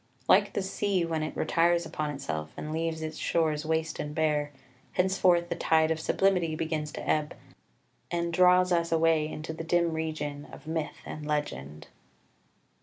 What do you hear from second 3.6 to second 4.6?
waste and bare,